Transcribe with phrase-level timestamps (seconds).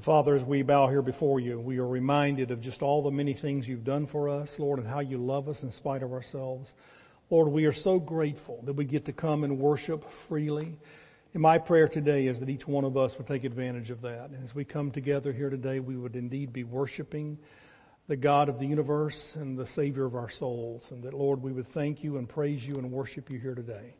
[0.00, 3.32] Father, as we bow here before you, we are reminded of just all the many
[3.32, 6.74] things you've done for us, Lord, and how you love us in spite of ourselves.
[7.30, 10.78] Lord, we are so grateful that we get to come and worship freely.
[11.32, 14.30] And my prayer today is that each one of us would take advantage of that.
[14.30, 17.38] And as we come together here today, we would indeed be worshiping
[18.06, 20.90] the God of the universe and the Savior of our souls.
[20.90, 23.94] And that, Lord, we would thank you and praise you and worship you here today.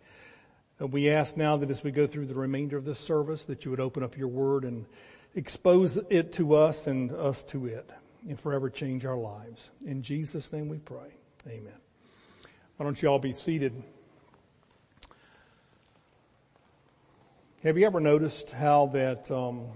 [0.79, 3.65] And we ask now that as we go through the remainder of this service, that
[3.65, 4.85] you would open up your word and
[5.37, 7.89] expose it to us and us to it
[8.27, 9.71] and forever change our lives.
[9.85, 11.15] In Jesus' name we pray.
[11.47, 11.75] Amen.
[12.77, 13.83] Why don't you all be seated?
[17.63, 19.67] Have you ever noticed how that um,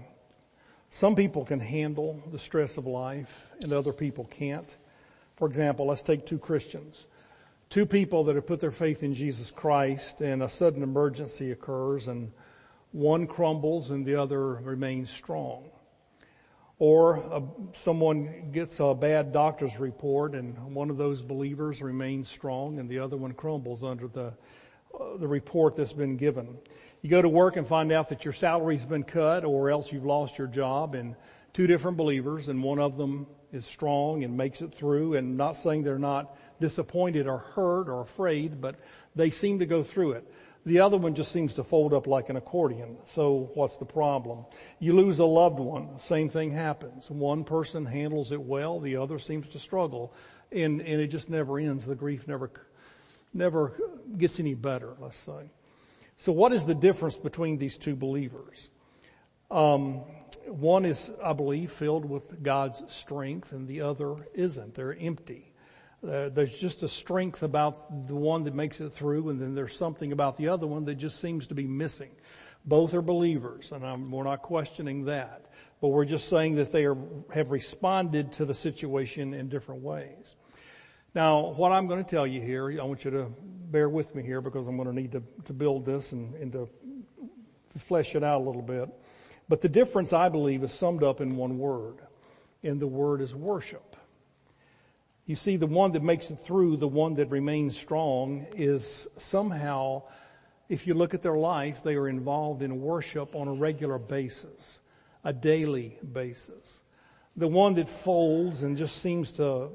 [0.89, 4.75] some people can handle the stress of life and other people can't?
[5.35, 7.05] For example, let's take two Christians.
[7.69, 12.07] Two people that have put their faith in Jesus Christ and a sudden emergency occurs
[12.07, 12.31] and
[12.91, 15.69] one crumbles and the other remains strong.
[16.79, 17.41] Or uh,
[17.73, 22.99] someone gets a bad doctor's report and one of those believers remains strong and the
[22.99, 24.33] other one crumbles under the,
[24.99, 26.57] uh, the report that's been given.
[27.01, 30.05] You go to work and find out that your salary's been cut or else you've
[30.05, 31.15] lost your job and
[31.53, 35.55] two different believers and one of them is strong and makes it through and not
[35.55, 38.79] saying they're not disappointed or hurt or afraid, but
[39.15, 40.31] they seem to go through it.
[40.65, 42.97] The other one just seems to fold up like an accordion.
[43.03, 44.45] So what's the problem?
[44.79, 45.97] You lose a loved one.
[45.97, 47.09] Same thing happens.
[47.09, 48.79] One person handles it well.
[48.79, 50.13] The other seems to struggle
[50.51, 51.85] and, and it just never ends.
[51.85, 52.51] The grief never,
[53.33, 53.73] never
[54.17, 55.49] gets any better, let's say.
[56.17, 58.69] So what is the difference between these two believers?
[59.49, 60.01] Um,
[60.47, 64.75] one is, I believe, filled with God's strength and the other isn't.
[64.75, 65.50] They're empty.
[66.03, 69.75] Uh, there's just a strength about the one that makes it through, and then there's
[69.75, 72.09] something about the other one that just seems to be missing.
[72.65, 75.45] Both are believers, and I'm, we're not questioning that,
[75.79, 76.97] but we're just saying that they are,
[77.33, 80.35] have responded to the situation in different ways.
[81.13, 83.31] Now, what I'm going to tell you here, I want you to
[83.69, 86.51] bear with me here because I'm going to need to, to build this and, and
[86.53, 86.69] to,
[87.73, 88.89] to flesh it out a little bit.
[89.49, 91.97] But the difference, I believe, is summed up in one word,
[92.63, 93.90] and the word is worship.
[95.31, 100.03] You see, the one that makes it through, the one that remains strong is somehow,
[100.67, 104.81] if you look at their life, they are involved in worship on a regular basis,
[105.23, 106.83] a daily basis.
[107.37, 109.69] The one that folds and just seems to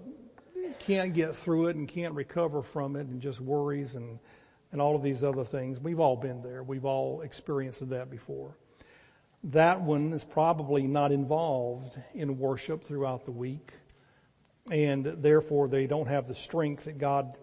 [0.81, 4.19] can't get through it and can't recover from it and just worries and,
[4.73, 5.81] and all of these other things.
[5.81, 6.63] We've all been there.
[6.63, 8.59] We've all experienced that before.
[9.45, 13.73] That one is probably not involved in worship throughout the week
[14.71, 17.37] and therefore they don't have the strength that God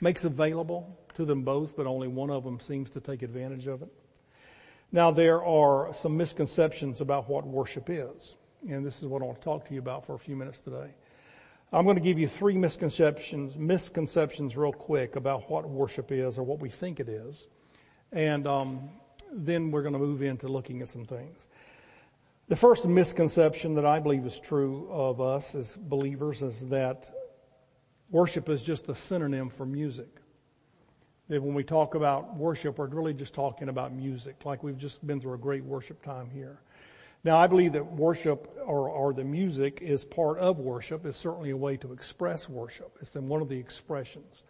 [0.00, 3.82] makes available to them both, but only one of them seems to take advantage of
[3.82, 3.88] it.
[4.92, 8.34] Now there are some misconceptions about what worship is,
[8.68, 10.58] and this is what I want to talk to you about for a few minutes
[10.58, 10.94] today.
[11.72, 16.42] I'm going to give you three misconceptions, misconceptions real quick about what worship is or
[16.42, 17.46] what we think it is.
[18.10, 18.90] And um,
[19.32, 21.46] then we're going to move into looking at some things.
[22.50, 27.08] The first misconception that I believe is true of us as believers is that
[28.10, 30.08] worship is just a synonym for music.
[31.28, 35.06] That when we talk about worship, we're really just talking about music, like we've just
[35.06, 36.58] been through a great worship time here.
[37.22, 41.06] Now, I believe that worship or, or the music is part of worship.
[41.06, 42.98] It's certainly a way to express worship.
[43.00, 44.42] It's in one of the expressions.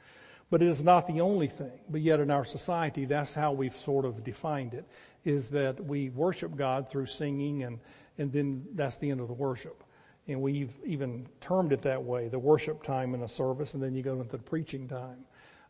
[0.48, 1.78] But it is not the only thing.
[1.90, 4.86] But yet in our society, that's how we've sort of defined it
[5.24, 7.78] is that we worship God through singing and,
[8.18, 9.84] and then that's the end of the worship.
[10.28, 13.94] And we've even termed it that way, the worship time in a service, and then
[13.94, 15.24] you go into the preaching time,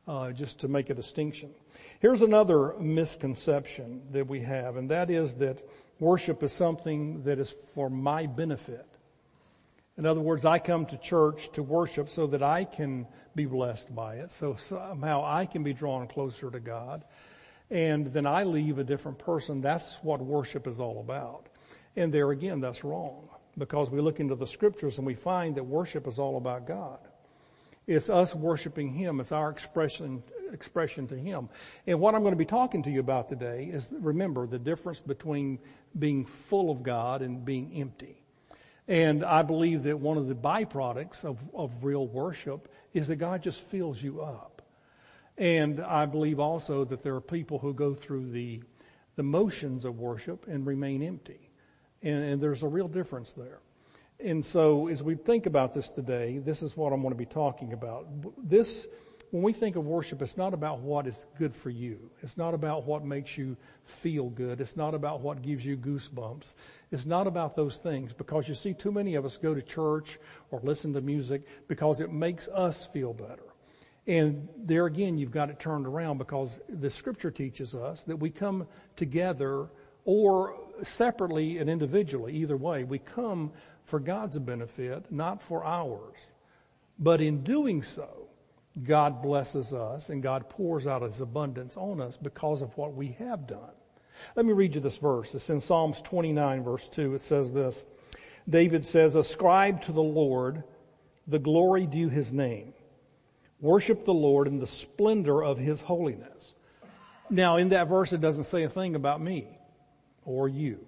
[0.06, 1.50] uh, just to make a distinction.
[2.00, 5.62] Here's another misconception that we have, and that is that
[5.98, 8.86] worship is something that is for my benefit.
[9.96, 13.94] In other words, I come to church to worship so that I can be blessed
[13.94, 17.04] by it, so somehow I can be drawn closer to God
[17.70, 19.60] and then I leave a different person.
[19.60, 21.48] That's what worship is all about.
[21.96, 23.28] And there again, that's wrong
[23.58, 26.98] because we look into the scriptures and we find that worship is all about God.
[27.86, 29.20] It's us worshiping Him.
[29.20, 30.22] It's our expression,
[30.52, 31.48] expression to Him.
[31.86, 35.00] And what I'm going to be talking to you about today is remember the difference
[35.00, 35.58] between
[35.98, 38.22] being full of God and being empty.
[38.86, 43.42] And I believe that one of the byproducts of, of real worship is that God
[43.42, 44.49] just fills you up.
[45.40, 48.62] And I believe also that there are people who go through the,
[49.16, 51.50] the motions of worship and remain empty.
[52.02, 53.60] And, and there's a real difference there.
[54.22, 57.24] And so as we think about this today, this is what I'm going to be
[57.24, 58.06] talking about.
[58.46, 58.86] This
[59.30, 62.10] when we think of worship, it's not about what is good for you.
[62.20, 64.60] It's not about what makes you feel good.
[64.60, 66.52] It's not about what gives you goosebumps.
[66.90, 70.18] It's not about those things because you see too many of us go to church
[70.50, 73.49] or listen to music because it makes us feel better.
[74.06, 78.30] And there again, you've got it turned around because the scripture teaches us that we
[78.30, 78.66] come
[78.96, 79.68] together
[80.04, 83.52] or separately and individually, either way, we come
[83.84, 86.32] for God's benefit, not for ours.
[86.98, 88.28] But in doing so,
[88.82, 93.16] God blesses us and God pours out his abundance on us because of what we
[93.18, 93.72] have done.
[94.36, 95.34] Let me read you this verse.
[95.34, 97.14] It's in Psalms 29 verse 2.
[97.14, 97.86] It says this.
[98.48, 100.64] David says, ascribe to the Lord
[101.26, 102.72] the glory due his name.
[103.60, 106.56] Worship the Lord in the splendor of his holiness.
[107.28, 109.46] Now in that verse it doesn't say a thing about me
[110.24, 110.86] or you.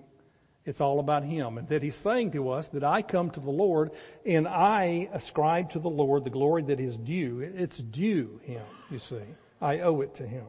[0.65, 1.59] It's all about Him.
[1.59, 3.91] And that He's saying to us that I come to the Lord
[4.25, 7.41] and I ascribe to the Lord the glory that is due.
[7.41, 9.23] It's due Him, you see.
[9.61, 10.47] I owe it to Him.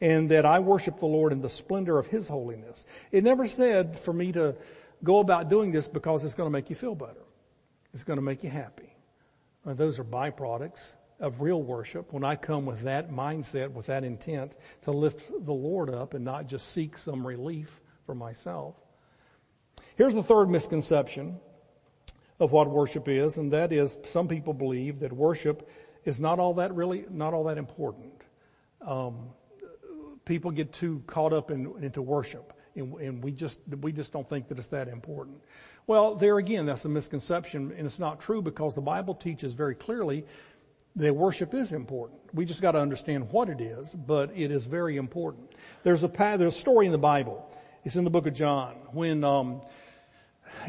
[0.00, 2.86] And that I worship the Lord in the splendor of His holiness.
[3.12, 4.56] It never said for me to
[5.02, 7.24] go about doing this because it's going to make you feel better.
[7.92, 8.94] It's going to make you happy.
[9.64, 14.56] Those are byproducts of real worship when I come with that mindset, with that intent
[14.82, 18.74] to lift the Lord up and not just seek some relief for myself.
[19.96, 21.38] Here's the third misconception
[22.40, 25.68] of what worship is, and that is some people believe that worship
[26.04, 28.22] is not all that really, not all that important.
[28.80, 29.28] Um,
[30.24, 34.26] people get too caught up in, into worship, and, and, we just we just don't
[34.26, 35.42] think that it's that important.
[35.86, 39.74] Well, there again, that's a misconception, and it's not true because the Bible teaches very
[39.74, 40.24] clearly
[40.96, 42.20] that worship is important.
[42.34, 45.52] We just got to understand what it is, but it is very important.
[45.82, 47.48] There's a there's a story in the Bible.
[47.84, 49.62] It's in the book of John when um,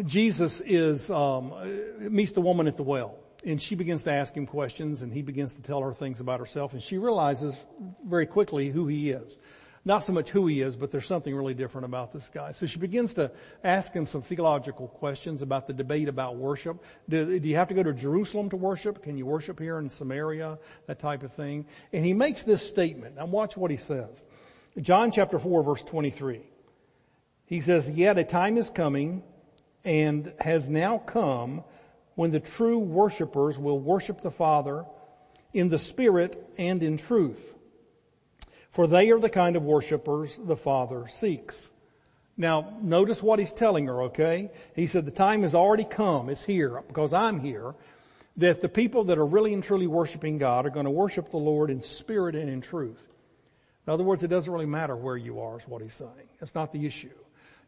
[0.05, 1.53] Jesus is um,
[1.99, 5.21] meets the woman at the well, and she begins to ask him questions, and he
[5.21, 7.55] begins to tell her things about herself, and she realizes
[8.05, 9.39] very quickly who he is.
[9.83, 12.51] Not so much who he is, but there's something really different about this guy.
[12.51, 13.31] So she begins to
[13.63, 16.83] ask him some theological questions about the debate about worship.
[17.09, 19.01] Do, do you have to go to Jerusalem to worship?
[19.01, 20.59] Can you worship here in Samaria?
[20.85, 21.65] That type of thing.
[21.91, 23.15] And he makes this statement.
[23.15, 24.23] Now watch what he says.
[24.79, 26.41] John chapter 4 verse 23.
[27.45, 29.23] He says, yet a time is coming
[29.83, 31.63] and has now come
[32.13, 34.85] when the true worshipers will worship the Father
[35.53, 37.55] in the Spirit and in truth.
[38.71, 41.69] For they are the kind of worshipers the Father seeks.
[42.37, 44.49] Now, notice what he's telling her, okay?
[44.75, 46.29] He said, the time has already come.
[46.29, 47.75] It's here because I'm here.
[48.37, 51.37] That the people that are really and truly worshiping God are going to worship the
[51.37, 53.05] Lord in spirit and in truth.
[53.85, 56.29] In other words, it doesn't really matter where you are is what he's saying.
[56.39, 57.09] That's not the issue.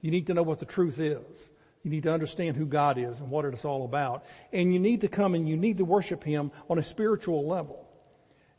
[0.01, 1.51] You need to know what the truth is.
[1.83, 4.23] You need to understand who God is and what it's all about.
[4.53, 7.89] And you need to come and you need to worship Him on a spiritual level.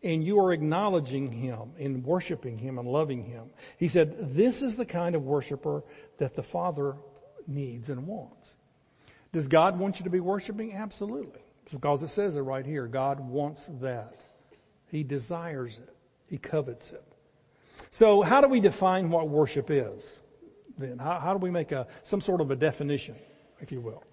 [0.05, 3.51] And you are acknowledging Him and worshiping Him and loving Him.
[3.79, 5.83] He said, this is the kind of worshiper
[6.19, 6.95] that the Father
[7.49, 8.55] needs and wants.
[9.33, 10.75] Does God want you to be worshiping?
[10.75, 11.41] Absolutely.
[11.73, 12.87] Because it says it right here.
[12.87, 14.21] God wants that.
[14.87, 15.97] He desires it.
[16.29, 17.03] He covets it.
[17.91, 20.21] So how do we define what worship is?
[20.79, 20.99] then?
[20.99, 23.15] How, how do we make a, some sort of a definition,
[23.61, 24.05] if you will?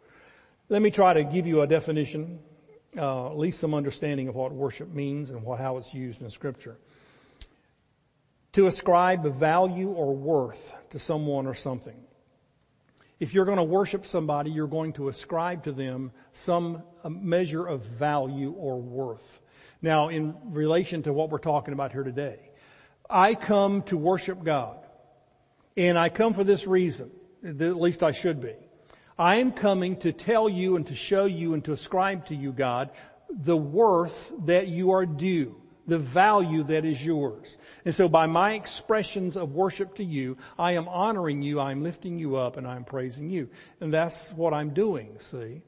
[0.69, 2.39] Let me try to give you a definition,
[2.97, 6.29] uh, at least some understanding of what worship means and what, how it's used in
[6.29, 6.77] scripture.
[8.53, 11.95] To ascribe value or worth to someone or something.
[13.19, 17.83] If you're going to worship somebody, you're going to ascribe to them some measure of
[17.83, 19.41] value or worth.
[19.81, 22.39] Now, in relation to what we're talking about here today,
[23.09, 24.77] I come to worship God.
[25.77, 27.11] And I come for this reason,
[27.45, 28.55] at least I should be.
[29.17, 32.51] I am coming to tell you and to show you and to ascribe to you,
[32.51, 32.91] God,
[33.29, 37.57] the worth that you are due, the value that is yours.
[37.85, 42.19] And so by my expressions of worship to you, I am honoring you, I'm lifting
[42.19, 43.49] you up, and I'm praising you.
[43.79, 45.61] And that's what I'm doing, see?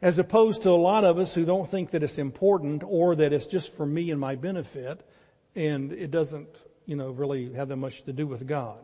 [0.00, 3.32] As opposed to a lot of us who don't think that it's important or that
[3.32, 5.04] it's just for me and my benefit,
[5.56, 6.48] and it doesn't,
[6.86, 8.78] you know, really have that much to do with God.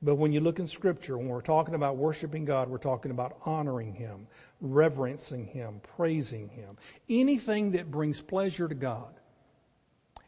[0.00, 3.38] But when you look in scripture, when we're talking about worshiping God, we're talking about
[3.44, 4.28] honoring Him,
[4.60, 6.76] reverencing Him, praising Him.
[7.08, 9.12] Anything that brings pleasure to God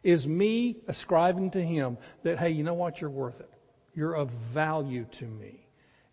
[0.03, 3.01] is me ascribing to Him that, hey, you know what?
[3.01, 3.51] You're worth it.
[3.95, 5.67] You're of value to me.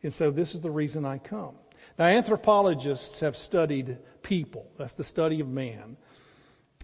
[0.03, 1.55] And so this is the reason I come.
[1.97, 4.69] Now anthropologists have studied people.
[4.77, 5.97] That's the study of man.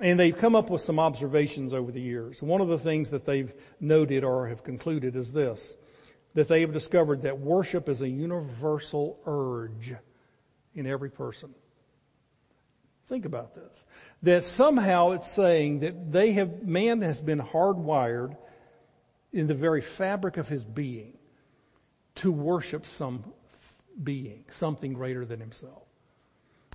[0.02, 2.42] And they've come up with some observations over the years.
[2.42, 5.76] One of the things that they've noted or have concluded is this
[6.34, 9.94] that they have discovered that worship is a universal urge
[10.74, 11.54] in every person.
[13.08, 13.86] Think about this.
[14.24, 18.36] That somehow it's saying that they have, man has been hardwired
[19.32, 21.18] in the very fabric of his being
[22.16, 23.24] to worship some
[24.02, 25.84] being, something greater than himself.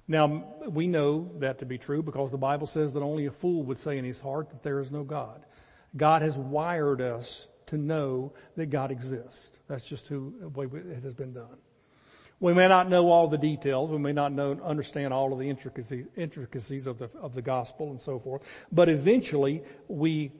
[0.06, 3.62] Now, we know that to be true because the Bible says that only a fool
[3.64, 5.44] would say in his heart that there is no God.
[5.96, 9.50] God has wired us to know that God exists.
[9.68, 11.56] That's just who, the way it has been done.
[12.40, 13.90] We may not know all the details.
[13.90, 17.90] We may not know, understand all of the intricacies, intricacies of the, of the gospel
[17.90, 18.66] and so forth.
[18.70, 20.32] But eventually we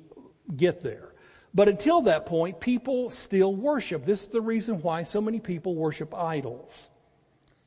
[0.56, 1.12] get there.
[1.54, 4.04] But until that point, people still worship.
[4.04, 6.88] This is the reason why so many people worship idols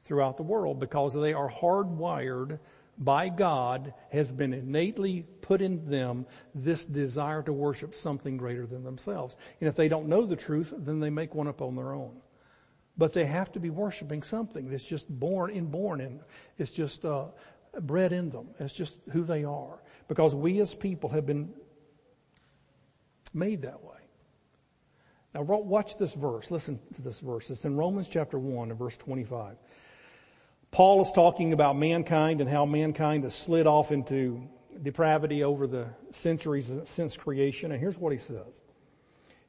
[0.04, 2.60] throughout the world because they are hardwired
[2.98, 8.84] by God has been innately put in them this desire to worship something greater than
[8.84, 9.36] themselves.
[9.60, 12.18] And if they don't know the truth, then they make one up on their own.
[12.98, 16.26] But they have to be worshiping something that's just born inborn in them.
[16.58, 17.26] It's just uh,
[17.80, 18.50] bred in them.
[18.60, 19.80] It's just who they are.
[20.08, 21.54] Because we as people have been
[23.34, 23.92] made that way.
[25.34, 26.52] Now watch this verse.
[26.52, 27.50] Listen to this verse.
[27.50, 29.56] It's in Romans chapter 1 and verse 25.
[30.72, 34.42] Paul is talking about mankind and how mankind has slid off into
[34.82, 37.72] depravity over the centuries since creation.
[37.72, 38.62] And here's what he says.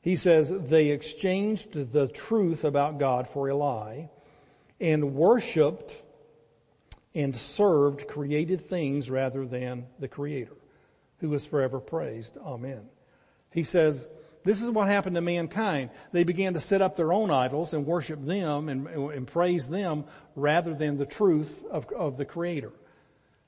[0.00, 4.10] He says, they exchanged the truth about God for a lie
[4.80, 6.02] and worshiped
[7.14, 10.56] and served created things rather than the creator
[11.18, 12.36] who is forever praised.
[12.38, 12.82] Amen.
[13.52, 14.08] He says,
[14.44, 15.90] this is what happened to mankind.
[16.10, 20.04] They began to set up their own idols and worship them and, and praise them
[20.34, 22.72] rather than the truth of, of the Creator.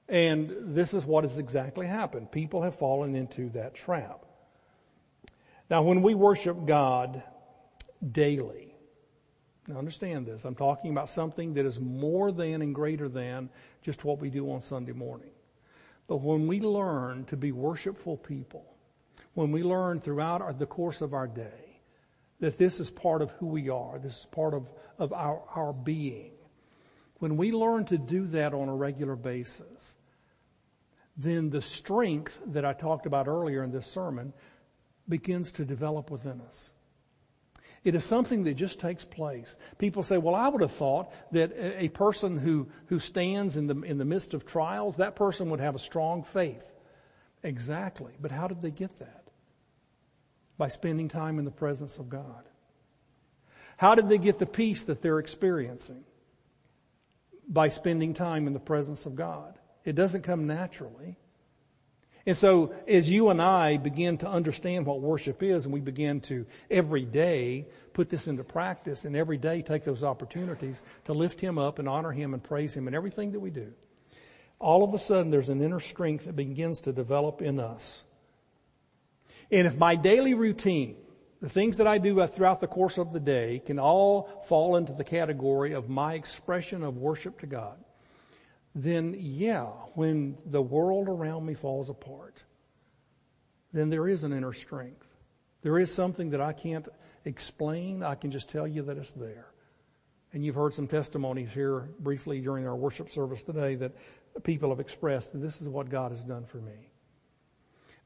[0.09, 2.31] And this is what has exactly happened.
[2.31, 4.25] People have fallen into that trap.
[5.71, 7.23] Now, when we worship God
[8.07, 8.75] daily,
[9.67, 13.49] now understand this, I'm talking about something that is more than and greater than
[13.81, 15.31] just what we do on Sunday morning.
[16.07, 18.74] But when we learn to be worshipful people,
[19.35, 21.81] when we learn throughout our, the course of our day
[22.41, 24.69] that this is part of who we are, this is part of,
[24.99, 26.33] of our, our being,
[27.19, 29.97] when we learn to do that on a regular basis,
[31.17, 34.33] then the strength that I talked about earlier in this sermon
[35.09, 36.73] begins to develop within us.
[37.85, 39.59] It is something that just takes place.
[39.79, 43.81] People say, well, I would have thought that a person who, who stands in the,
[43.83, 46.74] in the midst of trials, that person would have a strong faith.
[47.45, 48.15] Exactly.
[48.21, 49.25] But how did they get that?
[50.57, 52.45] By spending time in the presence of God.
[53.77, 56.05] How did they get the peace that they're experiencing?
[57.47, 59.59] By spending time in the presence of God.
[59.85, 61.19] It doesn't come naturally.
[62.27, 66.23] And so as you and I begin to understand what worship is and we begin
[66.23, 71.39] to every day put this into practice and every day take those opportunities to lift
[71.41, 73.75] Him up and honor Him and praise Him in everything that we do,
[74.65, 78.05] all of a sudden there's an inner strength that begins to develop in us.
[79.51, 80.97] And if my daily routine,
[81.43, 84.95] the things that I do throughout the course of the day can all fall into
[84.95, 87.77] the category of my expression of worship to God,
[88.75, 92.45] then yeah, when the world around me falls apart,
[93.75, 95.07] then there is an inner strength.
[95.61, 96.89] There is something that I can't
[97.27, 98.03] explain.
[98.03, 99.47] I can just tell you that it's there.
[100.33, 103.93] And you've heard some testimonies here briefly during our worship service today that
[104.43, 106.91] people have expressed that this is what God has done for me.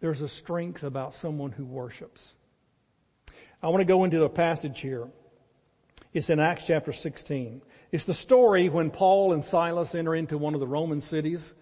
[0.00, 2.34] There's a strength about someone who worships.
[3.62, 5.08] I want to go into a passage here.
[6.12, 7.62] It's in Acts chapter 16.
[7.90, 11.54] It's the story when Paul and Silas enter into one of the Roman cities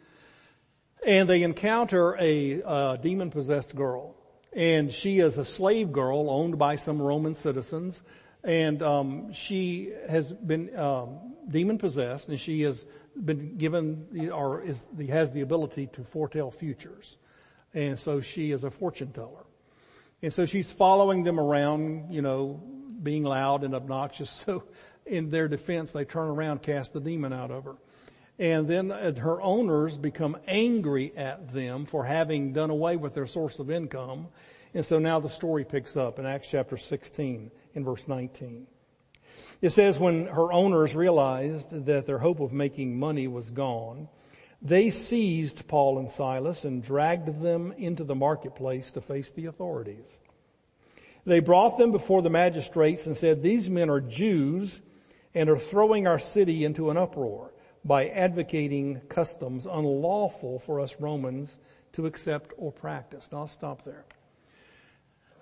[1.06, 4.14] and they encounter a uh, demon possessed girl.
[4.52, 8.02] And she is a slave girl owned by some Roman citizens.
[8.47, 12.87] And um, she has been um, demon possessed and she has
[13.25, 17.17] been given or is, has the ability to foretell futures.
[17.75, 19.45] And so she is a fortune teller.
[20.23, 22.62] And so she's following them around, you know,
[23.03, 24.45] being loud and obnoxious.
[24.47, 24.62] So
[25.05, 27.76] in their defense, they turn around, cast the demon out of her.
[28.38, 33.26] And then uh, her owners become angry at them for having done away with their
[33.26, 34.29] source of income.
[34.76, 38.66] And so now the story picks up in Acts chapter 16 in verse 19.
[39.62, 44.11] It says when her owners realized that their hope of making money was gone,
[44.61, 50.21] they seized Paul and Silas and dragged them into the marketplace to face the authorities.
[51.25, 54.83] They brought them before the magistrates and said, these men are Jews
[55.35, 57.50] and are throwing our city into an uproar
[57.83, 61.59] by advocating customs unlawful for us Romans
[61.92, 63.30] to accept or practice.
[63.33, 64.04] Now I'll stop there.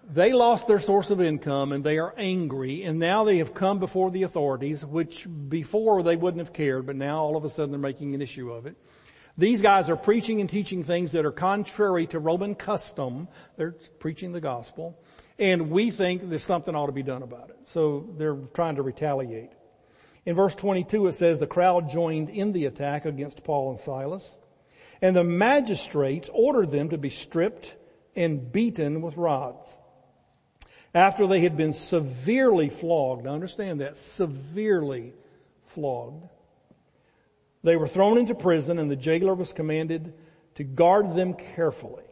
[0.06, 3.78] They lost their source of income and they are angry and now they have come
[3.78, 7.70] before the authorities, which before they wouldn't have cared, but now all of a sudden
[7.70, 8.76] they're making an issue of it.
[9.36, 13.28] These guys are preaching and teaching things that are contrary to Roman custom.
[13.56, 14.98] They're preaching the gospel.
[15.38, 17.56] And we think that something ought to be done about it.
[17.64, 19.50] So they're trying to retaliate.
[20.26, 24.38] In verse 22 it says the crowd joined in the attack against Paul and Silas.
[25.02, 27.74] And the magistrates ordered them to be stripped
[28.14, 29.78] and beaten with rods.
[30.94, 35.12] After they had been severely flogged, now understand that, severely
[35.64, 36.28] flogged,
[37.64, 40.14] they were thrown into prison and the jailer was commanded
[40.54, 42.04] to guard them carefully.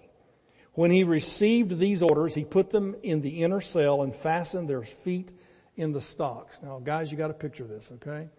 [0.72, 4.82] When he received these orders, he put them in the inner cell and fastened their
[4.82, 5.30] feet
[5.76, 6.58] in the stocks.
[6.62, 8.30] Now guys, you gotta picture this, okay?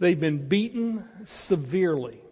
[0.00, 2.22] They've been beaten severely.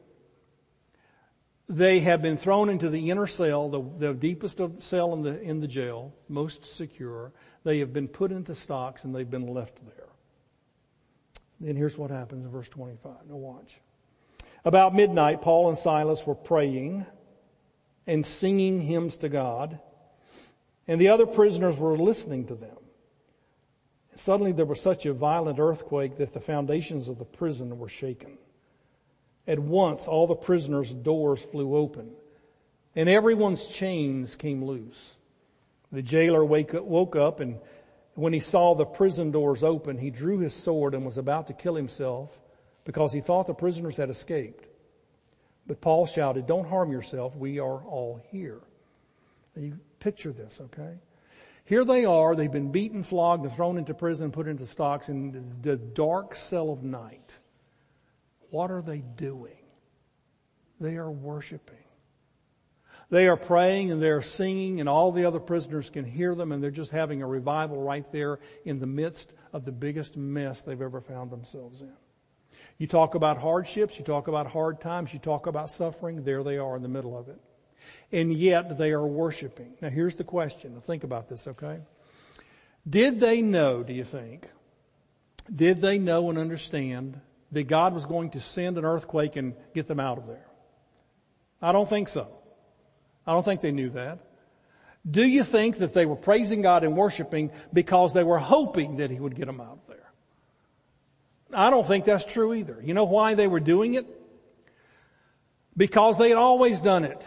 [1.68, 5.60] They have been thrown into the inner cell, the, the deepest cell in the, in
[5.60, 7.32] the jail, most secure.
[7.64, 10.06] They have been put into stocks and they've been left there.
[11.58, 13.12] Then here's what happens in verse 25.
[13.28, 13.80] Now watch.
[14.64, 17.06] About midnight, Paul and Silas were praying
[18.06, 19.80] and singing hymns to God,
[20.86, 22.76] and the other prisoners were listening to them.
[24.14, 28.38] Suddenly there was such a violent earthquake that the foundations of the prison were shaken.
[29.46, 32.10] At once all the prisoners' doors flew open,
[32.94, 35.16] and everyone's chains came loose.
[35.92, 37.58] The jailer woke up and
[38.16, 41.52] when he saw the prison doors open, he drew his sword and was about to
[41.52, 42.40] kill himself
[42.84, 44.66] because he thought the prisoners had escaped.
[45.66, 47.36] But Paul shouted, don't harm yourself.
[47.36, 48.60] We are all here.
[49.54, 50.94] Now you picture this, okay?
[51.66, 52.34] Here they are.
[52.34, 56.70] They've been beaten, flogged, and thrown into prison, put into stocks in the dark cell
[56.70, 57.38] of night.
[58.50, 59.56] What are they doing?
[60.80, 61.76] They are worshiping.
[63.08, 66.62] They are praying and they're singing and all the other prisoners can hear them and
[66.62, 70.80] they're just having a revival right there in the midst of the biggest mess they've
[70.80, 71.92] ever found themselves in.
[72.78, 76.58] You talk about hardships, you talk about hard times, you talk about suffering, there they
[76.58, 77.40] are in the middle of it.
[78.10, 79.74] And yet they are worshiping.
[79.80, 80.80] Now here's the question.
[80.80, 81.78] Think about this, okay?
[82.88, 84.48] Did they know, do you think?
[85.54, 87.20] Did they know and understand
[87.52, 90.46] that God was going to send an earthquake and get them out of there?
[91.60, 92.28] I don't think so.
[93.26, 94.20] I don't think they knew that.
[95.08, 99.10] Do you think that they were praising God and worshiping because they were hoping that
[99.10, 100.12] He would get them out of there?
[101.52, 102.80] I don't think that's true either.
[102.82, 104.06] You know why they were doing it?
[105.76, 107.24] Because they had always done it.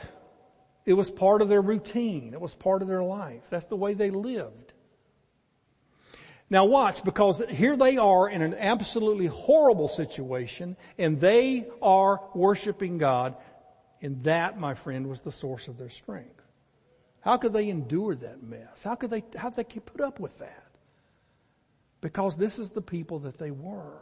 [0.86, 2.34] It was part of their routine.
[2.34, 3.44] It was part of their life.
[3.50, 4.74] That's the way they lived.
[6.50, 12.98] Now watch, because here they are in an absolutely horrible situation and they are worshiping
[12.98, 13.36] God
[14.02, 16.42] and that, my friend, was the source of their strength.
[17.22, 18.84] How could they endure that mess?
[18.84, 20.66] How could they, how did they put up with that?
[22.02, 24.02] Because this is the people that they were.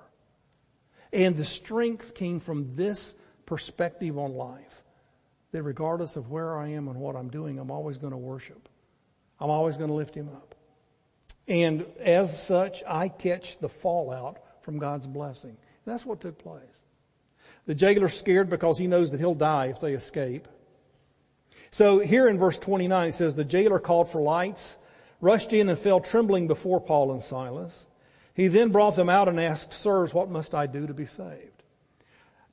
[1.11, 4.83] And the strength came from this perspective on life.
[5.51, 8.69] That regardless of where I am and what I'm doing, I'm always going to worship.
[9.39, 10.53] I'm always going to lift him up.
[11.47, 15.51] And as such, I catch the fallout from God's blessing.
[15.51, 16.83] And that's what took place.
[17.65, 20.47] The jailer's scared because he knows that he'll die if they escape.
[21.69, 24.77] So here in verse 29 it says, the jailer called for lights,
[25.19, 27.87] rushed in and fell trembling before Paul and Silas.
[28.33, 31.63] He then brought them out and asked, sirs, what must I do to be saved?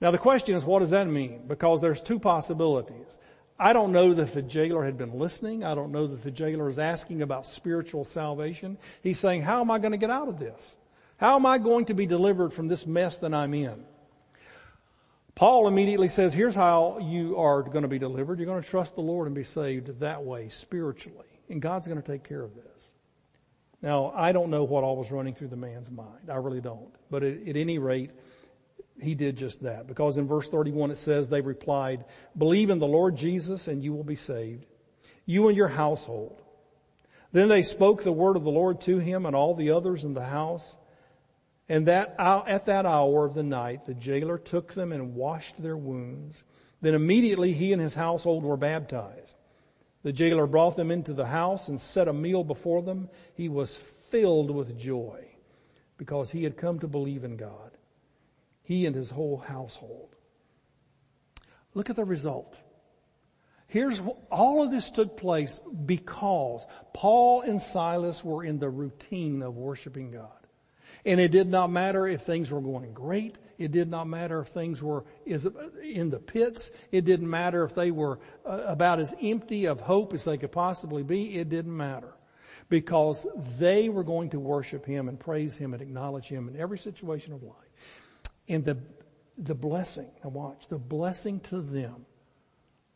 [0.01, 1.47] Now the question is, what does that mean?
[1.47, 3.19] Because there's two possibilities.
[3.59, 5.65] I don't know that the jailer had been listening.
[5.65, 8.79] I don't know that the jailer is asking about spiritual salvation.
[9.03, 10.77] He's saying, how am I going to get out of this?
[11.19, 13.85] How am I going to be delivered from this mess that I'm in?
[15.37, 18.39] Paul immediately says, here's how you are going to be delivered.
[18.39, 21.27] You're going to trust the Lord and be saved that way, spiritually.
[21.49, 22.93] And God's going to take care of this.
[23.83, 26.31] Now, I don't know what all was running through the man's mind.
[26.31, 26.95] I really don't.
[27.11, 28.11] But at, at any rate,
[29.01, 29.87] he did just that.
[29.87, 32.05] Because in verse 31 it says, they replied,
[32.37, 34.67] believe in the Lord Jesus and you will be saved.
[35.27, 36.41] You and your household.
[37.33, 40.15] Then they spoke the word of the Lord to him and all the others in
[40.15, 40.77] the house.
[41.69, 45.77] And that, at that hour of the night, the jailer took them and washed their
[45.77, 46.45] wounds.
[46.81, 49.37] Then immediately he and his household were baptized.
[50.03, 53.09] The jailer brought them into the house and set a meal before them.
[53.35, 55.27] He was filled with joy
[55.97, 57.74] because he had come to believe in God.
[58.65, 60.17] He and his whole household.
[61.75, 62.61] Look at the result.
[63.67, 64.01] Here's
[64.31, 70.11] all of this took place because Paul and Silas were in the routine of worshiping
[70.11, 70.31] God.
[71.05, 73.39] And it did not matter if things were going great.
[73.59, 76.71] It did not matter if things were in the pits.
[76.93, 80.53] It didn't matter if they were uh, about as empty of hope as they could
[80.53, 81.37] possibly be.
[81.39, 82.15] It didn't matter
[82.69, 83.27] because
[83.59, 87.33] they were going to worship Him and praise Him and acknowledge Him in every situation
[87.33, 87.64] of life.
[88.49, 88.79] And the
[89.37, 92.07] the blessing, now watch, the blessing to them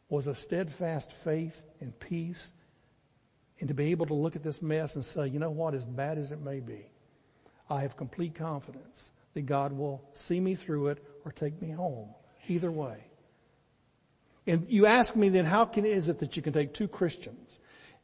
[0.09, 2.53] was a steadfast faith and peace
[3.61, 5.85] and to be able to look at this mess and say, you know what, as
[5.85, 6.87] bad as it may be,
[7.69, 12.09] I have complete confidence that God will see me through it or take me home.
[12.47, 12.97] Either way.
[14.47, 17.59] And you ask me then, how can, is it that you can take two Christians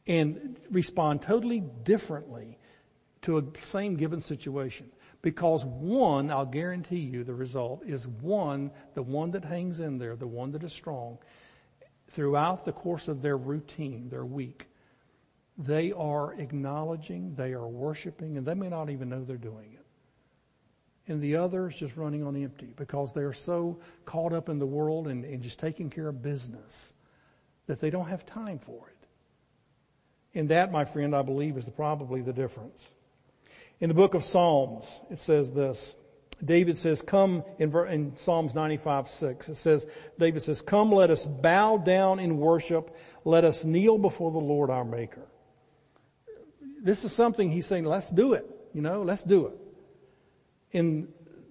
[0.05, 2.59] and respond totally differently
[3.23, 4.91] to a same given situation?
[5.25, 10.15] Because one, I'll guarantee you the result is one, the one that hangs in there,
[10.15, 11.17] the one that is strong,
[12.11, 14.67] throughout the course of their routine, their week,
[15.57, 21.11] they are acknowledging, they are worshiping, and they may not even know they're doing it.
[21.11, 25.07] And the others just running on empty because they're so caught up in the world
[25.07, 26.93] and, and just taking care of business
[27.65, 29.07] that they don't have time for it.
[30.37, 32.91] And that, my friend, I believe is the, probably the difference.
[33.79, 35.97] In the book of Psalms, it says this.
[36.43, 39.49] David says, come in, in Psalms 95, 6.
[39.49, 39.87] It says,
[40.19, 42.95] David says, come let us bow down in worship.
[43.23, 45.27] Let us kneel before the Lord our maker
[46.85, 48.47] this is something he's saying, let's do it.
[48.71, 49.53] You know, let's do it.
[50.71, 51.07] In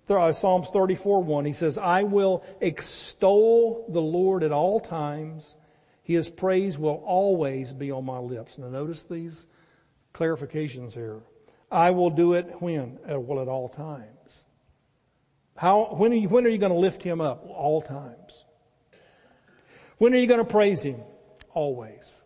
[0.09, 5.57] uh, Psalms 34, 1, he says, I will extol the Lord at all times.
[6.05, 8.59] His praise will always be on my lips.
[8.59, 9.49] Now notice these
[10.13, 11.21] clarifications here.
[11.75, 12.99] I will do it when?
[13.11, 14.45] Uh, well, at all times.
[15.57, 17.45] How, when are you, when are you going to lift him up?
[17.49, 18.45] All times.
[19.99, 21.01] When are you going to praise him?
[21.53, 22.23] Always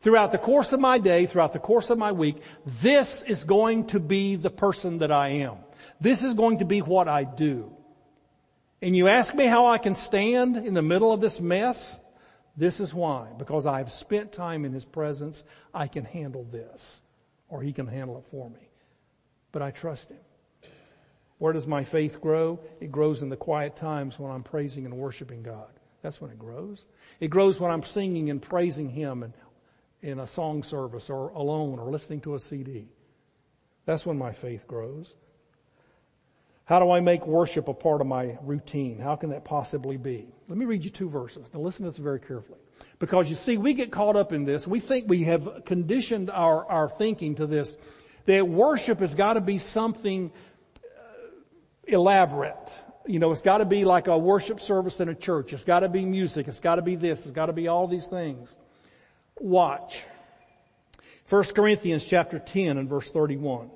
[0.00, 3.86] throughout the course of my day, throughout the course of my week, this is going
[3.88, 5.56] to be the person that I am.
[6.00, 7.72] This is going to be what I do.
[8.80, 11.98] And you ask me how I can stand in the middle of this mess?
[12.56, 13.28] This is why.
[13.36, 17.00] Because I've spent time in His presence, I can handle this.
[17.48, 18.68] Or He can handle it for me.
[19.52, 20.18] But I trust Him.
[21.38, 22.60] Where does my faith grow?
[22.80, 25.70] It grows in the quiet times when I'm praising and worshiping God.
[26.02, 26.86] That's when it grows.
[27.20, 29.32] It grows when I'm singing and praising Him and
[30.00, 32.88] in a song service or alone or listening to a CD.
[33.84, 35.14] That's when my faith grows.
[36.64, 38.98] How do I make worship a part of my routine?
[38.98, 40.28] How can that possibly be?
[40.48, 41.48] Let me read you two verses.
[41.52, 42.60] Now listen to this very carefully.
[42.98, 44.66] Because you see, we get caught up in this.
[44.66, 47.76] We think we have conditioned our, our thinking to this,
[48.26, 50.32] that worship has got to be something
[50.76, 50.80] uh,
[51.84, 52.70] elaborate.
[53.06, 55.52] You know, it's got to be like a worship service in a church.
[55.52, 56.48] It's got to be music.
[56.48, 57.22] It's got to be this.
[57.22, 58.56] It's got to be all these things.
[59.38, 60.04] Watch.
[61.28, 63.70] 1 Corinthians chapter 10 and verse 31.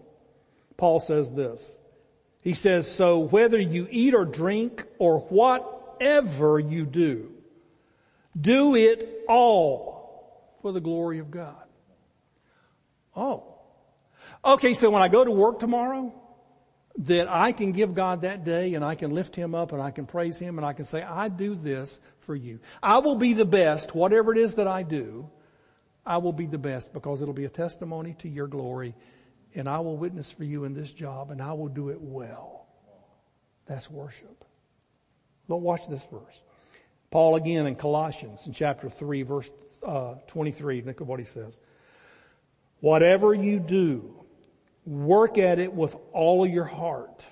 [0.76, 1.78] Paul says this.
[2.40, 7.32] He says, so whether you eat or drink or whatever you do,
[8.38, 11.64] do it all for the glory of God.
[13.14, 13.58] Oh.
[14.44, 16.12] Okay, so when I go to work tomorrow,
[16.98, 19.90] that I can give God that day and I can lift Him up and I
[19.90, 22.60] can praise Him and I can say, I do this for you.
[22.82, 25.30] I will be the best, whatever it is that I do,
[26.04, 28.94] I will be the best because it'll be a testimony to your glory
[29.54, 32.66] and I will witness for you in this job and I will do it well.
[33.66, 34.44] That's worship.
[35.48, 36.42] But watch this verse.
[37.12, 39.50] Paul again in Colossians in chapter 3 verse
[39.86, 41.56] uh, 23, look at what he says.
[42.80, 44.24] Whatever you do,
[44.86, 47.24] work at it with all your heart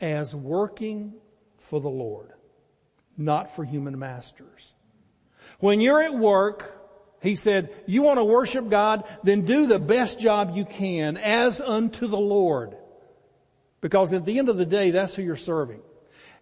[0.00, 1.14] as working
[1.58, 2.32] for the Lord,
[3.16, 4.72] not for human masters.
[5.58, 6.78] When you're at work,
[7.20, 9.04] he said, you want to worship God?
[9.22, 12.76] Then do the best job you can as unto the Lord.
[13.80, 15.80] Because at the end of the day, that's who you're serving.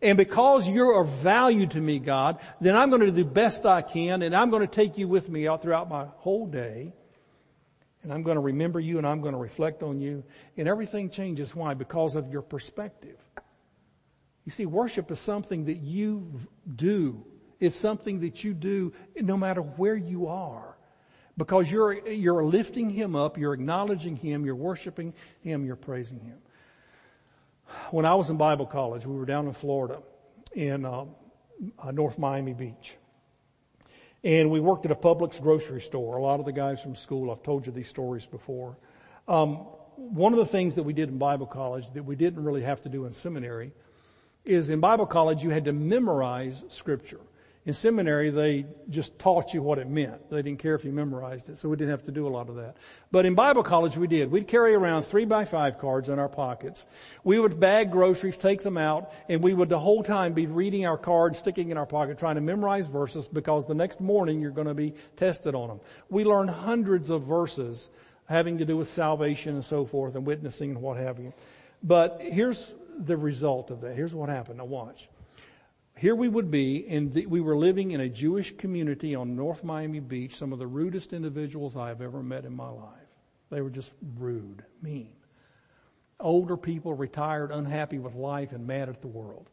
[0.02, 3.66] And because you're of value to me, God, then I'm going to do the best
[3.66, 6.94] I can and I'm going to take you with me out throughout my whole day.
[8.02, 10.24] And I'm going to remember you and I'm going to reflect on you.
[10.56, 11.54] And everything changes.
[11.54, 11.74] Why?
[11.74, 13.18] Because of your perspective.
[14.46, 16.32] You see, worship is something that you
[16.74, 17.24] do
[17.60, 20.76] it's something that you do no matter where you are.
[21.36, 26.38] Because you're, you're lifting Him up, you're acknowledging Him, you're worshiping Him, you're praising Him.
[27.90, 30.00] When I was in Bible college, we were down in Florida
[30.52, 31.04] in uh,
[31.78, 32.96] uh, North Miami Beach.
[34.22, 36.16] And we worked at a Publix grocery store.
[36.16, 38.76] A lot of the guys from school, I've told you these stories before.
[39.26, 42.62] Um, one of the things that we did in Bible college that we didn't really
[42.62, 43.72] have to do in seminary
[44.44, 47.20] is in Bible college you had to memorize scripture.
[47.66, 50.30] In seminary, they just taught you what it meant.
[50.30, 52.48] They didn't care if you memorized it, so we didn't have to do a lot
[52.48, 52.78] of that.
[53.12, 54.30] But in Bible college, we did.
[54.30, 56.86] We'd carry around three by five cards in our pockets.
[57.22, 60.86] We would bag groceries, take them out, and we would the whole time be reading
[60.86, 64.52] our cards, sticking in our pocket, trying to memorize verses because the next morning you're
[64.52, 65.80] going to be tested on them.
[66.08, 67.90] We learned hundreds of verses
[68.24, 71.34] having to do with salvation and so forth and witnessing and what have you.
[71.82, 73.96] But here's the result of that.
[73.96, 74.58] Here's what happened.
[74.58, 75.10] Now watch.
[76.00, 80.00] Here we would be, and we were living in a Jewish community on North Miami
[80.00, 82.96] Beach, some of the rudest individuals I have ever met in my life.
[83.50, 85.10] They were just rude, mean.
[86.18, 89.50] Older people, retired, unhappy with life, and mad at the world.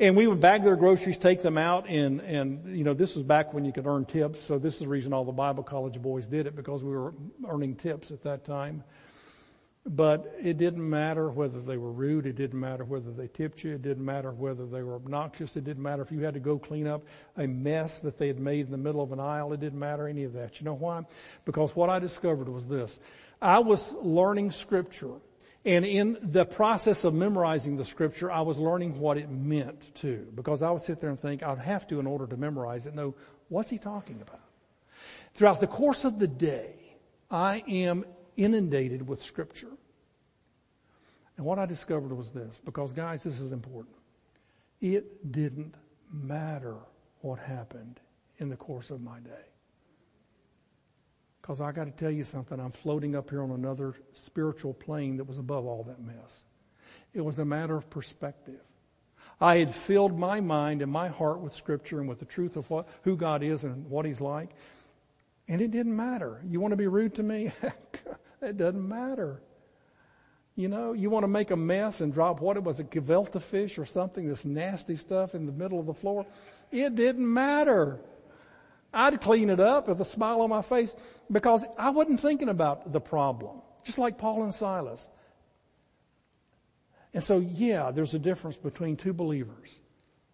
[0.00, 3.22] And we would bag their groceries, take them out, and, and, you know, this was
[3.22, 6.00] back when you could earn tips, so this is the reason all the Bible college
[6.00, 7.12] boys did it, because we were
[7.46, 8.82] earning tips at that time.
[9.86, 13.74] But it didn't matter whether they were rude, it didn't matter whether they tipped you,
[13.74, 16.58] it didn't matter whether they were obnoxious, it didn't matter if you had to go
[16.58, 17.02] clean up
[17.36, 20.08] a mess that they had made in the middle of an aisle, it didn't matter
[20.08, 20.58] any of that.
[20.58, 21.02] You know why?
[21.44, 22.98] Because what I discovered was this.
[23.42, 25.20] I was learning scripture
[25.66, 30.26] and in the process of memorizing the scripture, I was learning what it meant too,
[30.34, 32.94] because I would sit there and think I'd have to, in order to memorize it,
[32.94, 33.14] know
[33.48, 34.40] what's he talking about.
[35.32, 36.74] Throughout the course of the day,
[37.30, 38.04] I am
[38.36, 39.70] inundated with scripture.
[41.36, 43.96] And what I discovered was this, because guys, this is important.
[44.80, 45.74] It didn't
[46.12, 46.76] matter
[47.20, 48.00] what happened
[48.38, 49.30] in the course of my day.
[51.40, 55.16] Because I got to tell you something, I'm floating up here on another spiritual plane
[55.18, 56.44] that was above all that mess.
[57.12, 58.60] It was a matter of perspective.
[59.40, 62.68] I had filled my mind and my heart with scripture and with the truth of
[62.70, 64.50] what, who God is and what He's like.
[65.48, 66.40] And it didn't matter.
[66.46, 67.52] You want to be rude to me?
[68.44, 69.42] it doesn't matter.
[70.56, 73.42] You know, you want to make a mess and drop what it was, a gefilte
[73.42, 76.26] fish or something, this nasty stuff in the middle of the floor.
[76.70, 77.98] It didn't matter.
[78.92, 80.94] I'd clean it up with a smile on my face
[81.30, 85.08] because I wasn't thinking about the problem, just like Paul and Silas.
[87.12, 89.80] And so, yeah, there's a difference between two believers.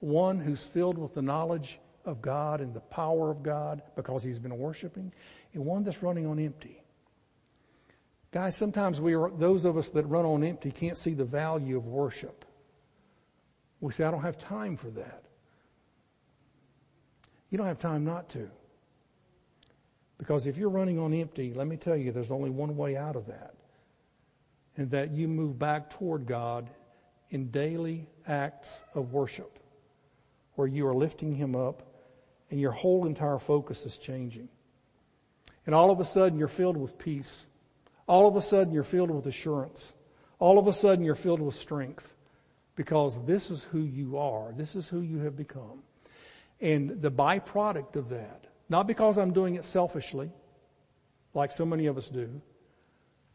[0.01, 4.39] One who's filled with the knowledge of God and the power of God because he's
[4.39, 5.13] been worshiping,
[5.55, 6.80] and one that's running on empty.
[8.33, 11.77] Guys, sometimes we are, those of us that run on empty can't see the value
[11.77, 12.45] of worship.
[13.81, 15.25] We say, I don't have time for that.
[17.51, 18.49] You don't have time not to.
[20.19, 23.17] Because if you're running on empty, let me tell you, there's only one way out
[23.17, 23.55] of that.
[24.77, 26.71] And that you move back toward God
[27.31, 29.59] in daily acts of worship
[30.55, 31.83] where you are lifting Him up
[32.51, 34.49] and your whole entire focus is changing.
[35.67, 37.47] And all of a sudden you're filled with peace.
[38.11, 39.95] All of a sudden you're filled with assurance.
[40.41, 42.13] All of a sudden you're filled with strength
[42.75, 44.51] because this is who you are.
[44.51, 45.85] This is who you have become.
[46.61, 50.29] And the byproduct of that, not because I'm doing it selfishly,
[51.35, 52.43] like so many of us do,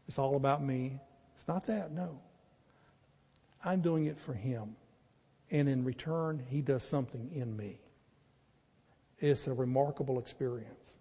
[0.08, 1.00] it's all about me.
[1.34, 2.20] It's not that, no.
[3.64, 4.76] I'm doing it for Him.
[5.50, 7.78] And in return, He does something in me.
[9.20, 10.92] It's a remarkable experience.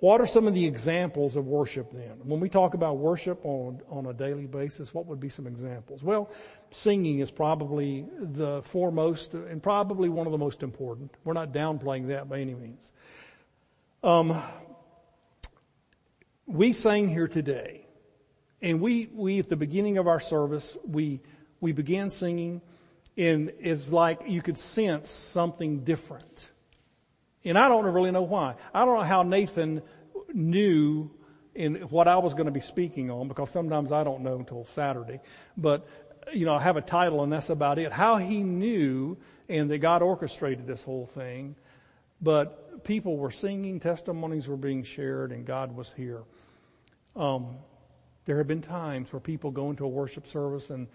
[0.00, 2.20] What are some of the examples of worship then?
[2.22, 6.02] When we talk about worship on, on a daily basis, what would be some examples?
[6.04, 6.30] Well,
[6.70, 11.12] singing is probably the foremost and probably one of the most important.
[11.24, 12.92] We're not downplaying that by any means.
[14.04, 14.40] Um,
[16.46, 17.86] we sang here today,
[18.62, 21.20] and we, we at the beginning of our service, we,
[21.60, 22.62] we began singing,
[23.16, 26.50] and it's like you could sense something different.
[27.48, 28.54] And I don't really know why.
[28.74, 29.82] I don't know how Nathan
[30.32, 31.10] knew
[31.54, 34.64] in what I was going to be speaking on because sometimes I don't know until
[34.64, 35.20] Saturday.
[35.56, 35.88] But,
[36.32, 37.92] you know, I have a title and that's about it.
[37.92, 39.16] How he knew
[39.48, 41.56] and that God orchestrated this whole thing.
[42.20, 46.22] But people were singing, testimonies were being shared, and God was here.
[47.16, 47.56] Um,
[48.24, 50.88] there have been times where people go into a worship service and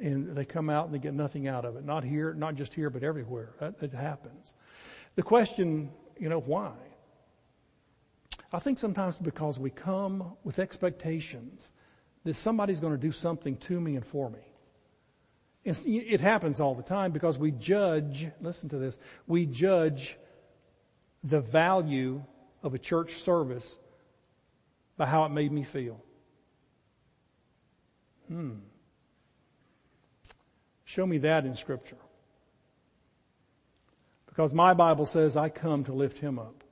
[0.00, 1.84] and they come out and they get nothing out of it.
[1.84, 3.50] Not here, not just here, but everywhere.
[3.58, 4.54] That, that happens.
[5.18, 6.70] The question, you know, why?
[8.52, 11.72] I think sometimes because we come with expectations
[12.22, 14.38] that somebody's going to do something to me and for me.
[15.64, 20.16] It happens all the time because we judge, listen to this, we judge
[21.24, 22.22] the value
[22.62, 23.76] of a church service
[24.96, 26.00] by how it made me feel.
[28.28, 28.58] Hmm.
[30.84, 31.96] Show me that in scripture.
[34.38, 36.62] Because my Bible says I come to lift him up.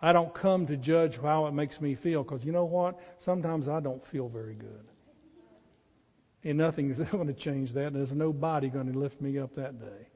[0.00, 2.98] I don't come to judge how it makes me feel because you know what?
[3.18, 4.86] Sometimes I don't feel very good.
[6.44, 7.88] And nothing is going to change that.
[7.88, 10.08] And there's nobody going to lift me up that day.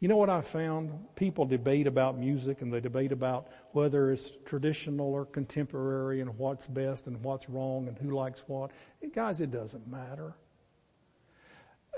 [0.00, 1.14] You know what I found?
[1.14, 6.66] People debate about music and they debate about whether it's traditional or contemporary and what's
[6.66, 8.70] best and what's wrong and who likes what.
[9.12, 10.36] Guys, it doesn't matter.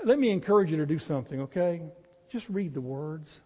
[0.07, 1.81] Let me encourage you to do something, okay?
[2.31, 3.41] Just read the words.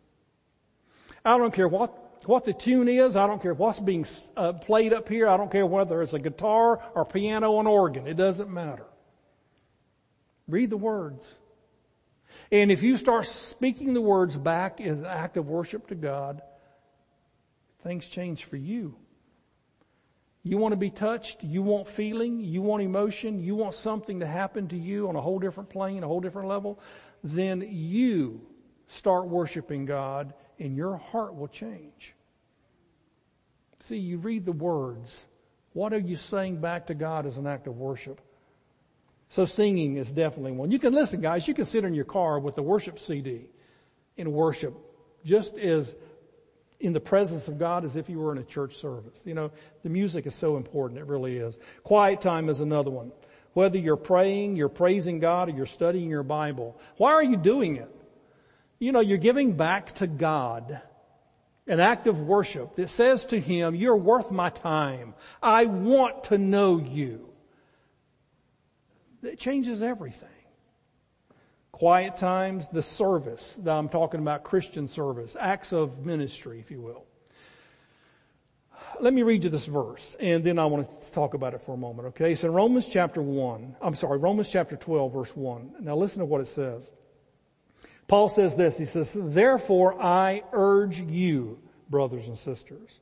[1.26, 1.98] I don't care what
[2.28, 3.18] what the tune is.
[3.18, 4.06] I don't care what's being
[4.38, 5.28] uh, played up here.
[5.28, 8.06] I don't care whether it's a guitar or piano and organ.
[8.06, 8.86] It doesn't matter.
[10.48, 11.36] Read the words.
[12.52, 16.44] And if you start speaking the words back as an act of worship to God,
[17.82, 18.98] things change for you.
[20.44, 21.44] You want to be touched.
[21.44, 22.42] You want feeling.
[22.42, 23.44] You want emotion.
[23.44, 26.48] You want something to happen to you on a whole different plane, a whole different
[26.48, 26.80] level.
[27.24, 28.42] Then you
[28.88, 32.16] start worshiping God and your heart will change.
[33.80, 35.26] See, you read the words.
[35.74, 38.22] What are you saying back to God as an act of worship?
[39.30, 40.72] So singing is definitely one.
[40.72, 41.48] You can listen, guys.
[41.48, 43.50] You can sit in your car with the worship CD
[44.18, 44.76] and worship
[45.24, 45.96] just as
[46.82, 49.24] in the presence of God as if you were in a church service.
[49.26, 49.52] You know,
[49.84, 51.00] the music is so important.
[51.00, 51.58] It really is.
[51.84, 53.12] Quiet time is another one.
[53.54, 56.80] Whether you're praying, you're praising God, or you're studying your Bible.
[56.98, 57.94] Why are you doing it?
[58.80, 60.82] You know, you're giving back to God
[61.68, 65.14] an act of worship that says to Him, you're worth my time.
[65.42, 67.30] I want to know you.
[69.22, 70.30] It changes everything.
[71.82, 73.58] Quiet times, the service.
[73.64, 77.06] that I'm talking about Christian service, acts of ministry, if you will.
[79.00, 81.74] Let me read you this verse, and then I want to talk about it for
[81.74, 82.34] a moment, okay?
[82.34, 83.78] It's in Romans chapter 1.
[83.82, 85.78] I'm sorry, Romans chapter 12, verse 1.
[85.80, 86.88] Now listen to what it says.
[88.08, 91.58] Paul says this, he says, Therefore I urge you,
[91.90, 93.00] brothers and sisters,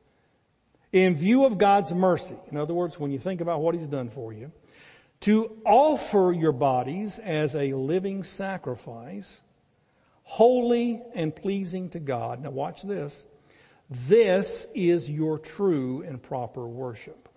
[0.93, 4.09] in view of God's mercy, in other words, when you think about what He's done
[4.09, 4.53] for you,
[5.21, 9.41] to offer your bodies as a living sacrifice,
[10.23, 12.41] holy and pleasing to God.
[12.41, 13.25] Now watch this.
[13.89, 17.27] This is your true and proper worship.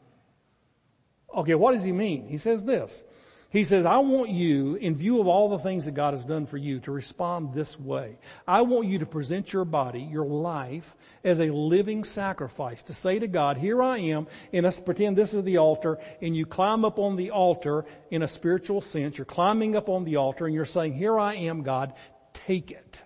[1.34, 2.28] Okay, what does he mean?
[2.28, 3.04] He says this.
[3.52, 6.46] He says, I want you, in view of all the things that God has done
[6.46, 8.16] for you, to respond this way.
[8.48, 12.82] I want you to present your body, your life, as a living sacrifice.
[12.84, 16.34] To say to God, here I am, and let's pretend this is the altar, and
[16.34, 19.18] you climb up on the altar in a spiritual sense.
[19.18, 21.92] You're climbing up on the altar, and you're saying, here I am, God,
[22.32, 23.02] take it.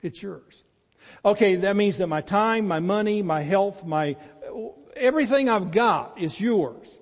[0.00, 0.62] It's yours.
[1.22, 4.16] Okay, that means that my time, my money, my health, my,
[4.96, 6.98] everything I've got is yours.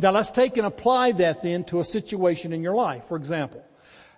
[0.00, 3.04] Now let's take and apply that then to a situation in your life.
[3.04, 3.62] For example,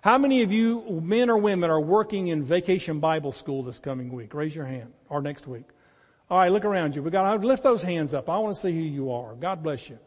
[0.01, 4.09] how many of you men or women are working in vacation Bible school this coming
[4.09, 4.33] week?
[4.33, 4.93] Raise your hand.
[5.09, 5.65] Or next week.
[6.29, 7.03] All right, look around you.
[7.03, 8.29] We got to lift those hands up.
[8.29, 9.35] I want to see who you are.
[9.35, 9.99] God bless you.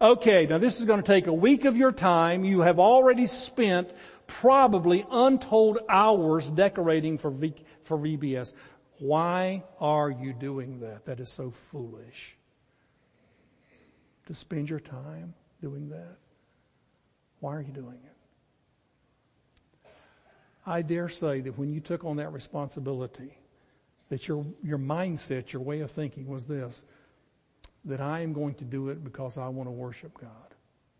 [0.00, 2.44] Okay, now this is going to take a week of your time.
[2.44, 3.90] You have already spent
[4.28, 8.54] probably untold hours decorating for v, for VBS.
[9.00, 11.06] Why are you doing that?
[11.06, 12.36] That is so foolish
[14.30, 16.16] to spend your time doing that?
[17.40, 19.90] Why are you doing it?
[20.64, 23.36] I dare say that when you took on that responsibility,
[24.08, 26.84] that your, your mindset, your way of thinking was this,
[27.86, 30.54] that I am going to do it because I want to worship God.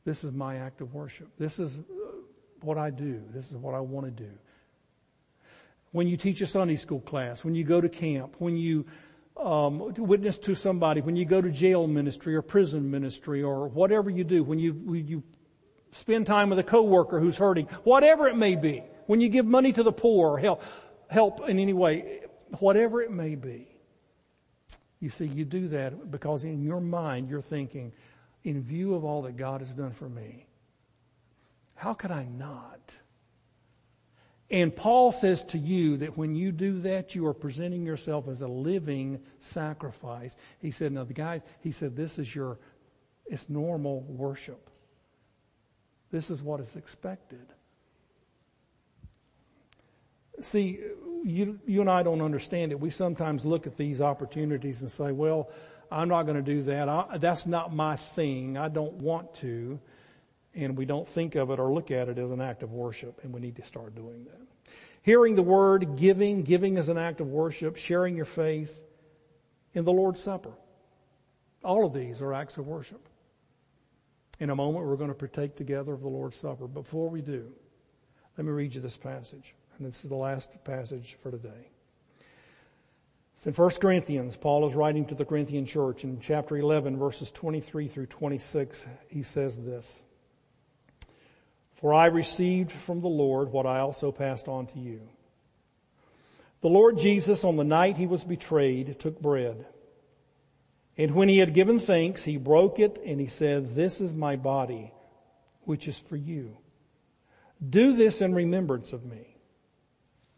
[0.04, 1.28] This is my act of worship.
[1.38, 1.82] This is uh,
[2.62, 3.22] what I do.
[3.32, 4.32] This is what I want to do.
[5.92, 8.86] When you teach a Sunday school class, when you go to camp, when you
[9.40, 14.11] um, witness to somebody, when you go to jail ministry or prison ministry or whatever
[14.11, 15.22] you do, when you, when you
[15.92, 19.72] spend time with a coworker who's hurting, whatever it may be, when you give money
[19.72, 20.62] to the poor or help,
[21.09, 22.20] help in any way,
[22.59, 23.66] whatever it may be.
[25.00, 27.92] You see, you do that because in your mind you're thinking,
[28.44, 30.46] in view of all that God has done for me,
[31.74, 32.96] how could I not?
[34.50, 38.40] And Paul says to you that when you do that, you are presenting yourself as
[38.40, 40.36] a living sacrifice.
[40.58, 42.58] He said, now the guys, he said, this is your,
[43.26, 44.68] it's normal worship.
[46.10, 47.46] This is what is expected.
[50.40, 50.80] See,
[51.24, 52.80] you, you and I don't understand it.
[52.80, 55.50] We sometimes look at these opportunities and say, well,
[55.92, 56.88] I'm not going to do that.
[56.88, 58.56] I, that's not my thing.
[58.56, 59.78] I don't want to
[60.54, 63.20] and we don't think of it or look at it as an act of worship,
[63.22, 64.72] and we need to start doing that.
[65.02, 68.82] Hearing the word, giving, giving as an act of worship, sharing your faith
[69.74, 70.52] in the Lord's Supper.
[71.64, 73.08] All of these are acts of worship.
[74.40, 76.66] In a moment, we're going to partake together of the Lord's Supper.
[76.66, 77.50] Before we do,
[78.36, 79.54] let me read you this passage.
[79.78, 81.68] And this is the last passage for today.
[83.34, 84.36] It's in 1 Corinthians.
[84.36, 88.87] Paul is writing to the Corinthian church in chapter 11, verses 23 through 26.
[89.08, 90.02] He says this.
[91.81, 95.00] For I received from the Lord what I also passed on to you.
[96.60, 99.64] The Lord Jesus, on the night he was betrayed, took bread.
[100.98, 104.37] And when he had given thanks, he broke it and he said, This is my
[104.37, 104.92] body,
[105.62, 106.58] which is for you.
[107.66, 109.37] Do this in remembrance of me.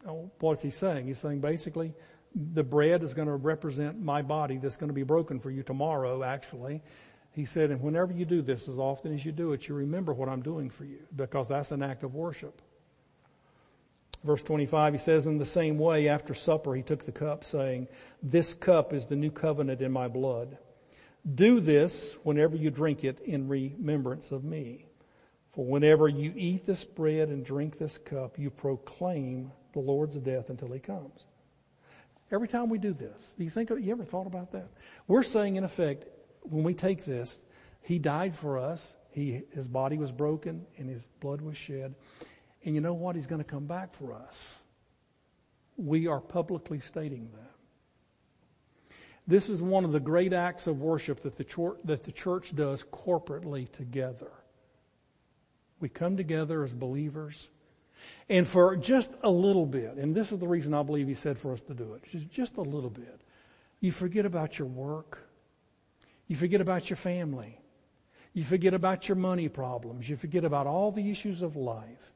[0.07, 1.07] Oh, what's he saying?
[1.07, 1.93] He's saying basically,
[2.35, 5.63] the bread is going to represent my body that's going to be broken for you
[5.63, 6.81] tomorrow, actually.
[7.33, 10.13] He said, and whenever you do this, as often as you do it, you remember
[10.13, 12.61] what I'm doing for you because that's an act of worship.
[14.23, 17.87] Verse 25, he says, in the same way, after supper, he took the cup saying,
[18.21, 20.57] this cup is the new covenant in my blood.
[21.35, 24.85] Do this whenever you drink it in remembrance of me.
[25.53, 30.49] For whenever you eat this bread and drink this cup, you proclaim the Lord's death
[30.49, 31.25] until he comes.
[32.31, 34.69] Every time we do this, do you think, you ever thought about that?
[35.07, 36.05] We're saying in effect,
[36.43, 37.39] when we take this,
[37.81, 38.95] he died for us.
[39.11, 41.95] He, his body was broken and his blood was shed.
[42.63, 43.15] And you know what?
[43.15, 44.57] He's going to come back for us.
[45.75, 47.51] We are publicly stating that.
[49.25, 52.55] This is one of the great acts of worship that the church, that the church
[52.55, 54.31] does corporately together.
[55.79, 57.49] We come together as believers.
[58.27, 61.37] And for just a little bit, and this is the reason I believe he said
[61.37, 63.21] for us to do it, just, just a little bit,
[63.79, 65.29] you forget about your work.
[66.27, 67.59] You forget about your family.
[68.33, 70.09] You forget about your money problems.
[70.09, 72.13] You forget about all the issues of life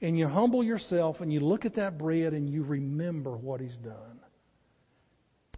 [0.00, 3.78] and you humble yourself and you look at that bread and you remember what he's
[3.78, 4.20] done.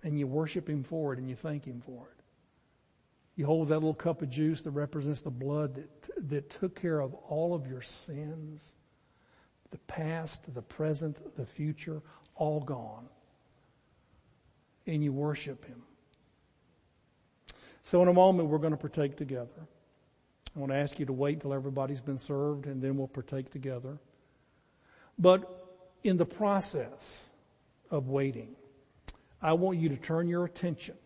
[0.04, 2.22] And you worship him for it and you thank him for it.
[3.34, 7.00] You hold that little cup of juice that represents the blood that, that took care
[7.00, 8.74] of all of your sins,
[9.70, 12.02] the past, the present, the future,
[12.34, 13.06] all gone.
[14.86, 15.82] And you worship him.
[17.88, 19.66] So in a moment, we're going to partake together.
[20.54, 23.50] I want to ask you to wait until everybody's been served and then we'll partake
[23.50, 23.96] together.
[25.18, 25.48] But
[26.04, 27.30] in the process
[27.90, 28.56] of waiting,
[29.40, 30.96] I want you to turn your attention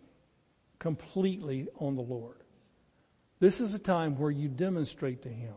[0.81, 2.39] completely on the Lord.
[3.39, 5.55] This is a time where you demonstrate to Him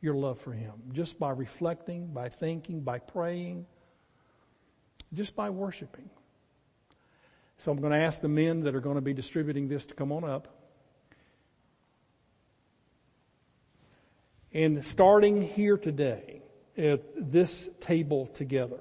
[0.00, 3.66] your love for Him just by reflecting, by thinking, by praying,
[5.12, 6.08] just by worshiping.
[7.60, 9.94] So I'm going to ask the men that are going to be distributing this to
[9.94, 10.48] come on up.
[14.54, 16.40] And starting here today,
[16.78, 18.80] at this table together.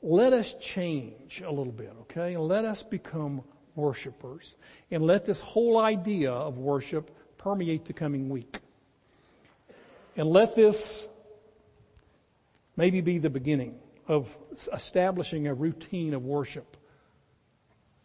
[0.00, 2.38] Let us change a little bit, okay?
[2.38, 3.42] Let us become
[3.74, 4.56] worshipers.
[4.90, 8.58] And let this whole idea of worship permeate the coming week.
[10.16, 11.06] And let this
[12.74, 14.34] maybe be the beginning of
[14.72, 16.78] establishing a routine of worship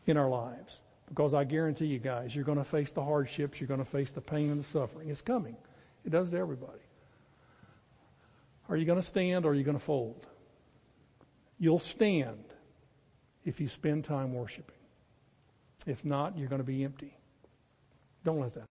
[0.08, 0.82] in our lives.
[1.08, 4.12] Because I guarantee you guys, you're going to face the hardships, you're going to face
[4.12, 5.10] the pain and the suffering.
[5.10, 5.56] It's coming.
[6.06, 6.80] It does to everybody.
[8.70, 10.28] Are you going to stand or are you going to fold?
[11.60, 12.44] You'll stand
[13.46, 14.76] if you spend time worshiping.
[15.86, 17.16] If not, you're going to be empty.
[18.26, 18.66] Don't let that